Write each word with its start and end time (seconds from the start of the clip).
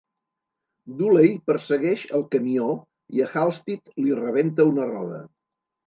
Dooley 1.01 1.35
persegueix 1.51 2.07
el 2.21 2.27
camió 2.37 2.73
i 3.19 3.25
a 3.27 3.31
Halstead 3.37 3.97
li 4.03 4.21
rebenta 4.25 4.71
una 4.75 4.93
roda. 4.95 5.27